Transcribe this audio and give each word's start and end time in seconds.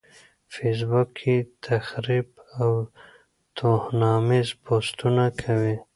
فېس 0.53 0.79
بوک 0.89 1.07
کې 1.19 1.35
تخريب 1.65 2.27
او 2.59 2.71
توهيناميز 3.57 4.47
پوسټونه 4.65 5.23
کوي. 5.41 5.75